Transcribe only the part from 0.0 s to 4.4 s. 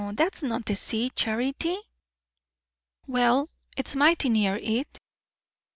That's not the sea, Charity." "Well, it's mighty